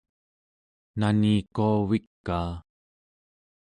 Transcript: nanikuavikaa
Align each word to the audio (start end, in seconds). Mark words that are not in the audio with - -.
nanikuavikaa 0.99 2.51